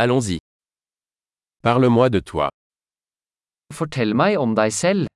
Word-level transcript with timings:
Allons-y. 0.00 0.38
Parle-moi 1.60 2.08
de 2.08 2.20
toi. 2.20 2.48
Fortell 3.74 4.12
meg 4.14 4.36
om 4.38 4.52
deg 4.54 4.70
selv. 4.70 5.08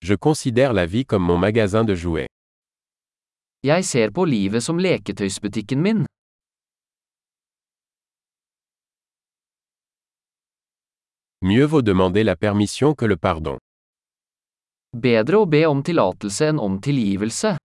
Je 0.00 0.14
considère 0.14 0.72
la 0.72 0.86
vie 0.86 1.04
comme 1.04 1.26
mon 1.28 1.36
magasin 1.36 1.84
de 1.84 1.94
jouets. 1.94 2.30
Jeg 3.62 3.84
ser 3.84 4.08
på 4.16 4.24
livet 4.24 4.64
som 4.64 4.80
leketøysbutikken 4.80 5.82
min. 5.82 6.06
Mieux 11.42 11.66
vaut 11.66 11.82
demander 11.82 12.24
la 12.24 12.36
permission 12.36 12.94
que 12.94 13.04
le 13.04 13.18
pardon. 13.18 13.58
Bedre 14.96 15.36
å 15.36 15.44
be 15.44 15.66
om 15.68 15.84
tillatelse 15.84 16.48
enn 16.48 16.58
om 16.58 16.80
tilgivelse. 16.80 17.58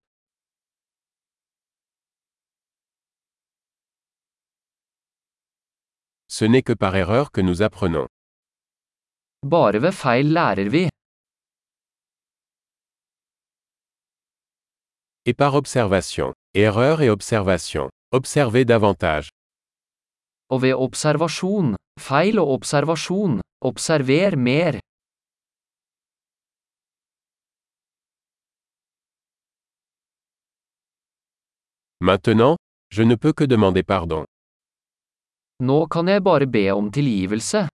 Ce 6.37 6.45
n'est 6.45 6.63
que 6.63 6.71
par 6.71 6.95
erreur 6.95 7.31
que 7.31 7.41
nous 7.41 7.61
apprenons. 7.61 8.07
Bare 9.43 9.79
ved 9.83 9.91
feil 9.91 10.31
lærer 10.31 10.69
vi. 10.69 10.87
Et 15.25 15.33
par 15.33 15.55
observation. 15.55 16.33
Erreur 16.53 17.01
et 17.01 17.09
observation. 17.09 17.89
Observez 18.11 18.63
davantage. 18.65 19.29
Og 20.49 20.61
ved 20.61 20.73
observasjon. 20.73 21.75
Feil 21.99 22.39
og 22.39 22.47
observasjon. 22.57 23.41
Observer 23.61 24.35
mer. 24.37 24.79
Maintenant, 31.99 32.55
je 32.89 33.03
ne 33.03 33.15
peux 33.15 33.33
que 33.33 33.43
demander 33.45 33.83
pardon. 33.83 34.25
Nå 35.61 35.85
kan 35.93 36.07
jeg 36.09 36.23
bare 36.25 36.47
be 36.49 36.63
om 36.73 36.87
tilgivelse. 36.89 37.67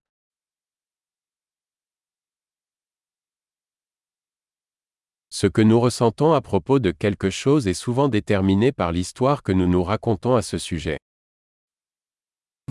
Ce 5.29 5.47
que 5.47 5.61
nous 5.61 5.79
ressentons 5.79 6.33
à 6.33 6.41
propos 6.41 6.79
de 6.79 6.91
quelque 6.91 7.29
chose 7.29 7.65
est 7.67 7.73
souvent 7.73 8.09
déterminé 8.09 8.73
par 8.73 8.91
l'histoire 8.91 9.41
que 9.41 9.53
nous 9.53 9.67
nous 9.67 9.83
racontons 9.83 10.35
à 10.35 10.41
ce 10.41 10.57
sujet. 10.57 10.97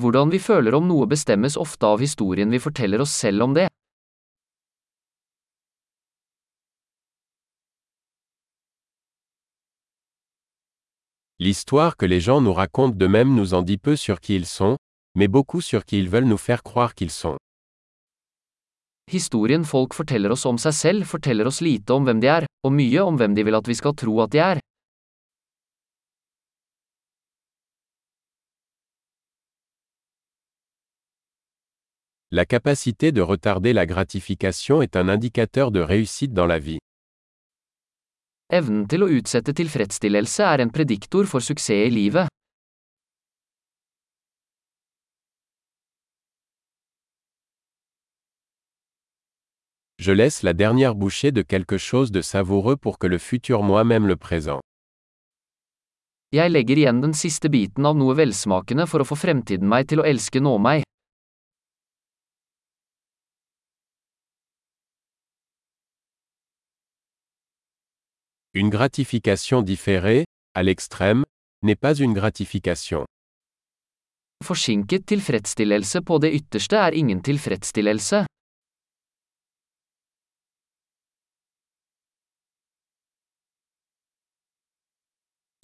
Hvordan 0.00 0.28
vi 0.28 0.39
føler 0.39 0.75
om 0.75 0.84
noe 0.86 1.06
bestemmes 1.06 1.56
ofte 1.56 1.86
av 1.89 2.03
historien 2.05 2.51
vi 2.53 2.58
forteller 2.58 3.01
oss 3.01 3.14
selv 3.17 3.42
om 3.42 3.55
det. 3.55 3.69
L'histoire 11.39 11.97
que 11.97 12.05
les 12.05 12.20
gens 12.20 12.42
nous 12.42 12.53
racontent 12.53 12.97
d'eux-mêmes 12.97 13.34
nous 13.34 13.55
en 13.55 13.62
dit 13.62 13.78
peu 13.78 13.97
sur 13.97 14.20
qui 14.20 14.34
ils 14.36 14.47
sont, 14.47 14.77
mais 15.17 15.28
beaucoup 15.28 15.62
sur 15.62 15.84
qui 15.84 15.98
ils 15.98 16.11
veulent 16.11 16.28
nous 16.28 16.39
faire 16.39 16.62
croire 16.62 16.95
qu'ils 16.95 17.11
sont. 17.11 17.39
Historien 19.11 19.64
folk 19.64 19.95
forteller 19.95 20.31
oss 20.34 20.45
om 20.47 20.58
seg 20.58 20.75
selv 20.75 21.06
forteller 21.06 21.47
oss 21.47 21.61
lite 21.62 21.95
om 21.95 22.05
hvem 22.05 22.20
de 22.20 22.28
er, 22.28 22.47
og 22.67 22.73
mye 22.75 23.00
om 23.00 23.17
hvem 23.17 23.34
de 23.34 23.45
vil 23.47 23.56
at 23.56 23.69
vi 23.70 23.77
skal 23.78 23.95
tro 23.95 24.20
at 24.25 24.33
de 24.34 24.42
er. 24.42 24.61
La 32.33 32.45
capacité 32.45 33.12
de 33.12 33.23
retarder 33.23 33.73
la 33.73 33.86
gratification 33.86 34.83
est 34.83 34.97
un 34.97 35.08
indicateur 35.08 35.70
de 35.70 35.80
réussite 35.80 36.34
dans 36.34 36.47
la 36.47 36.58
vie. 36.58 36.80
Evnen 38.53 38.84
til 38.91 39.06
å 39.06 39.08
utsette 39.11 39.55
tilfredsstillelse 39.55 40.42
er 40.45 40.61
en 40.62 40.70
prediktor 40.75 41.27
for 41.30 41.41
suksess 41.41 41.86
i 41.86 41.95
livet. 41.95 42.36
Je 50.06 50.12
laisse 50.12 50.44
la 50.44 50.52
dernière 50.52 50.94
bouchée 50.94 51.33
de 51.33 51.42
quelque 51.42 51.78
chose 51.78 52.12
de 52.12 52.22
savoureux 52.22 52.77
pour 52.77 53.00
que 53.00 53.08
le 53.08 53.18
futur 53.18 53.64
moi-même 53.64 54.06
le 54.06 54.14
présent. 54.14 54.61
Jeg 56.30 56.50
legger 56.50 56.78
igjen 56.78 57.00
den 57.02 57.14
siste 57.22 57.50
biten 57.50 57.89
av 57.90 57.96
noe 57.98 58.14
velsmakende 58.14 58.86
for 58.86 59.02
å 59.02 59.06
få 59.08 59.16
fremtiden 59.18 59.66
meg 59.66 59.89
til 59.90 59.98
å 59.98 60.05
elske 60.06 60.39
nå 60.39 60.52
meg. 60.62 60.84
Une 68.55 68.70
gratification 68.70 69.62
différée, 69.62 70.22
à 70.55 70.62
l'extrême, 70.62 71.24
n'est 71.64 71.80
pas 71.80 71.98
une 71.98 72.14
gratification. 72.14 73.02
Forsinket 74.45 75.02
tilfredsstillelse 75.11 76.06
på 76.06 76.22
det 76.22 76.30
ytterste 76.39 76.78
er 76.78 76.95
ingen 76.95 77.27
tilfredsstillelse. 77.27 78.22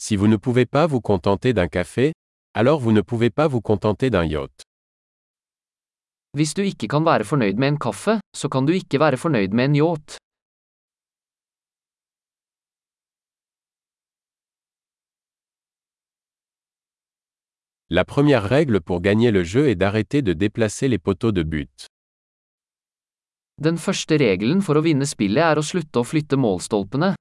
Si 0.05 0.17
vous 0.17 0.27
ne 0.27 0.37
pouvez 0.37 0.67
pas 0.67 0.89
vous 0.89 1.01
contenter 1.01 1.53
d'un 1.53 1.69
café, 1.69 2.13
alors 2.55 2.81
vous 2.81 2.91
ne 2.91 3.03
pouvez 3.03 3.31
pas 3.31 3.47
vous 3.47 3.61
contenter 3.61 4.11
d'un 4.11 4.25
yacht. 4.25 4.63
Hvis 6.35 6.55
du 6.55 6.63
ikke 6.67 6.89
kan 6.89 7.05
være 7.05 7.25
fornøyd 7.25 7.55
med 7.55 7.69
en 7.69 7.79
kaffe, 7.79 8.19
så 8.35 8.49
kan 8.49 8.67
du 8.67 8.73
ikke 8.73 8.99
være 8.99 9.17
fornøyd 9.17 9.55
med 9.55 9.65
en 9.65 9.77
yacht. 9.77 10.17
La 17.89 18.05
première 18.05 18.51
règle 18.51 18.81
pour 18.81 19.03
gagner 19.03 19.31
le 19.31 19.45
jeu 19.45 19.69
est 19.69 19.77
d'arrêter 19.77 20.23
de 20.23 20.33
déplacer 20.33 20.89
les 20.89 20.99
poteaux 20.99 21.31
de 21.31 21.45
but. 21.45 21.87
Den 23.63 23.79
første 23.79 24.19
regelen 24.19 24.67
for 24.67 24.75
å 24.75 24.83
vinne 24.83 25.07
spillet 25.07 25.47
er 25.53 25.63
å 25.63 25.63
slutte 25.63 26.03
å 26.03 26.09
flytte 26.11 26.35
målstolpene. 26.35 27.15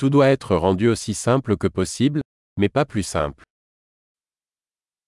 Tout 0.00 0.08
doit 0.08 0.28
être 0.28 0.56
rendu 0.56 0.88
aussi 0.88 1.12
simple 1.12 1.58
que 1.58 1.66
possible, 1.66 2.22
mais 2.56 2.70
pas 2.70 2.86
plus 2.86 3.02
simple. 3.02 3.44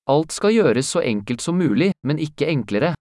Alt 0.05 0.33
skal 0.33 0.53
gjøres 0.53 0.85
så 0.85 1.01
enkelt 1.01 1.41
som 1.41 1.57
mulig, 1.57 1.93
men 2.05 2.19
ikke 2.19 2.45
enklere. 2.47 2.93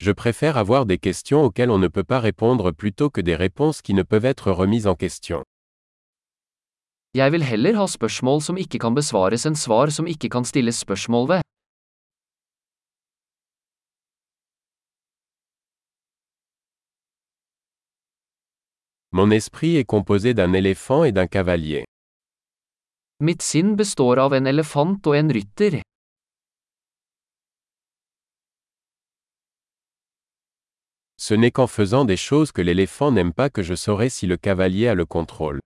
Je 0.00 0.10
préfère 0.10 0.56
avoir 0.56 0.84
des 0.84 0.98
questions 0.98 1.44
auxquelles 1.44 1.70
on 1.70 1.78
ne 1.78 1.86
peut 1.86 2.02
pas 2.02 2.18
répondre 2.18 2.72
plutôt 2.72 3.10
que 3.10 3.20
des 3.20 3.36
réponses 3.36 3.82
qui 3.82 3.94
ne 3.94 4.02
peuvent 4.02 4.24
être 4.24 4.50
remises 4.50 4.88
en 4.88 4.96
question. 4.96 5.44
Jeg 7.14 7.30
vil 7.32 7.44
heller 7.44 7.76
ha 7.76 7.86
spørsmål 7.86 8.42
som 8.42 8.56
ikke 8.56 8.78
kan 8.82 8.94
besvares 8.98 9.46
enn 9.46 9.54
svar 9.54 9.94
som 9.94 10.10
ikke 10.10 10.28
kan 10.28 10.44
stilles 10.44 10.82
spørsmål 10.82 11.28
ved. 11.28 11.41
Mon 19.14 19.30
esprit 19.30 19.76
est 19.76 19.84
composé 19.84 20.32
d'un 20.32 20.54
éléphant 20.54 21.04
et 21.04 21.12
d'un 21.12 21.26
cavalier. 21.26 21.84
Mitt 23.20 23.42
sinn 23.42 23.76
består 23.76 24.18
av 24.18 24.32
en 24.32 24.46
elefant 24.48 24.96
og 25.04 25.14
en 25.14 25.28
rytter. 25.28 25.82
Ce 31.18 31.34
n'est 31.34 31.52
qu'en 31.52 31.66
faisant 31.66 32.06
des 32.06 32.16
choses 32.16 32.52
que 32.52 32.62
l'éléphant 32.62 33.12
n'aime 33.12 33.34
pas 33.34 33.50
que 33.50 33.62
je 33.62 33.74
saurai 33.74 34.08
si 34.08 34.26
le 34.26 34.38
cavalier 34.38 34.88
a 34.88 34.94
le 34.94 35.04
contrôle. 35.04 35.60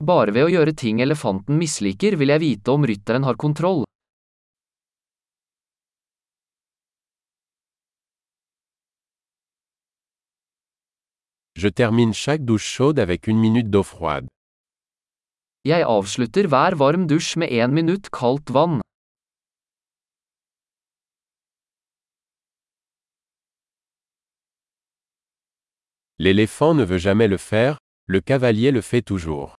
Bare 0.00 0.30
ved 0.30 0.46
å 0.46 0.52
gjøre 0.54 0.72
ting 0.78 1.02
elefanten 1.02 1.58
misliker 1.58 2.14
vil 2.16 2.30
jeg 2.30 2.42
vite 2.46 2.70
om 2.70 2.86
rytteren 2.86 3.26
har 3.26 3.36
kontroll. 3.36 3.82
Je 11.62 11.68
termine 11.68 12.12
chaque 12.12 12.44
douche 12.44 12.66
chaude 12.66 12.98
avec 12.98 13.28
une 13.28 13.38
minute 13.38 13.70
d'eau 13.70 13.84
froide. 13.84 14.26
Jeg 15.64 15.84
avslutter 15.86 16.48
hver 16.50 16.74
varm 16.74 17.06
dusj 17.06 17.36
med 17.38 17.52
én 17.54 17.70
minutt 17.70 18.10
kaldt 18.10 18.50
vann. 18.50 18.80
L'éléphant 26.18 26.74
ne 26.74 26.82
veut 26.82 26.98
jamais 26.98 27.28
le 27.28 27.38
faire, 27.38 27.78
le 28.08 28.20
cavalier 28.20 28.72
le 28.72 28.80
fait 28.80 29.02
toujours. 29.02 29.54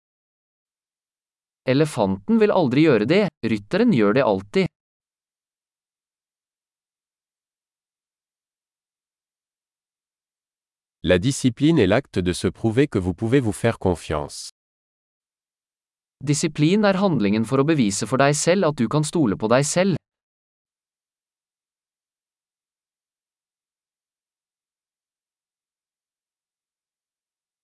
Elefanten 1.68 2.40
vil 2.42 2.50
aldri 2.50 2.88
gjøre 2.88 3.06
det, 3.06 3.24
rytteren 3.46 3.94
gjør 3.94 4.18
det 4.18 4.26
alltid. 4.26 4.66
La 11.04 11.18
discipline 11.18 11.80
est 11.80 11.88
l'acte 11.88 12.20
de 12.20 12.32
se 12.32 12.46
prouver 12.46 12.86
que 12.86 12.96
vous 12.96 13.12
pouvez 13.12 13.40
vous 13.40 13.50
faire 13.50 13.80
confiance. 13.80 14.50
Disiplin 16.22 16.84
er 16.84 16.94
handlingen 16.94 17.42
for 17.44 17.58
å 17.58 17.64
bevise 17.66 18.06
for 18.06 18.22
deg 18.22 18.36
selv 18.38 18.68
at 18.68 18.76
du 18.78 18.86
kan 18.86 19.02
stole 19.02 19.34
på 19.34 19.48
deg. 19.50 19.96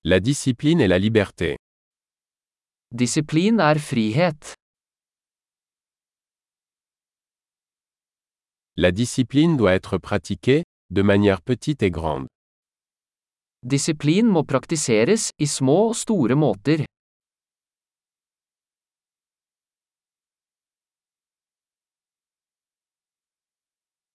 La 0.03 0.19
discipline 0.19 0.81
est 0.81 0.89
la 0.89 0.99
liberté. 0.99 1.55
Disiplin 2.91 3.61
er 3.61 3.79
frihet. 3.79 4.55
La 8.77 8.91
discipline 8.91 9.57
doit 9.57 9.75
être 9.75 9.99
pratiquée, 9.99 10.65
de 10.91 11.03
manière 11.03 11.41
petite 11.41 11.85
et 11.85 11.93
grande. 11.93 12.27
Disiplin 13.63 14.29
må 14.31 14.45
praktiseres, 14.47 15.33
i 15.39 15.47
små 15.47 15.89
og 15.89 15.97
store 15.99 16.37
måter. 16.39 16.85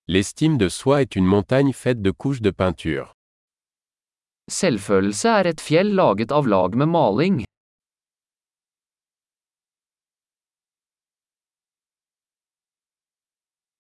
L'estime 0.08 0.58
de 0.58 0.70
soi 0.70 1.02
est 1.02 1.16
une 1.16 1.26
montagne 1.28 1.74
faite 1.74 2.02
de 2.02 2.12
couches 2.12 2.42
de 2.42 2.52
peinture. 2.52 3.12
Selvfølelse 4.52 5.30
er 5.30 5.52
et 5.52 5.62
fjell 5.62 5.92
laget 5.96 6.32
av 6.32 6.48
lag 6.48 6.76
med 6.76 6.88
maling. 6.88 7.44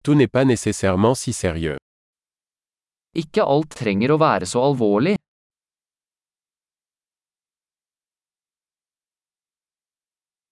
Tout 0.03 0.15
n'est 0.15 0.27
pas 0.27 0.43
nécessairement 0.43 1.15
si 1.15 1.31
sérieux. 1.31 1.77
Ikke 3.15 3.43
alt 3.43 3.71
trenger 3.71 4.11
å 4.11 4.19
være 4.19 4.47
så 4.49 4.63
alvorlig. 4.67 5.15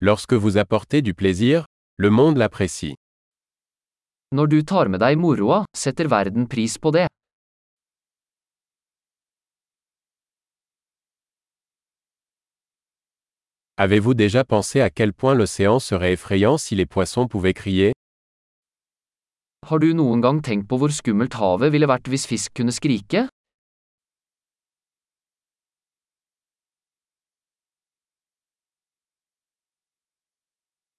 Lorsque 0.04 0.34
vous 0.34 0.58
apportez 0.58 1.04
du 1.04 1.14
plaisir, 1.14 1.66
le 1.98 2.10
monde 2.10 2.38
l'apprécie. 2.38 2.96
Når 4.34 4.48
du 4.48 4.64
tar 4.66 4.90
med 4.90 4.98
deg 5.04 5.20
moroa, 5.22 5.60
setter 5.78 6.08
verden 6.10 6.48
pris 6.50 6.80
på 6.82 6.90
det. 6.90 7.06
Avez-vous 13.78 14.16
déjà 14.16 14.44
pensé 14.44 14.82
à 14.82 14.90
quel 14.90 15.14
point 15.14 15.36
l'océan 15.36 15.78
serait 15.78 16.14
effrayant 16.14 16.58
si 16.58 16.74
les 16.74 16.88
poissons 16.88 17.28
pouvaient 17.28 17.54
crier? 17.54 17.94
Har 19.70 19.78
du 19.78 19.94
noen 19.94 20.22
gang 20.22 20.42
tenkt 20.42 20.66
på 20.68 20.82
hvor 20.82 20.90
skummelt 20.90 21.38
havet 21.38 21.70
ville 21.78 21.86
vært 21.86 22.10
hvis 22.10 22.26
fisk 22.26 22.56
kunne 22.58 22.74
skrike? 22.74 23.28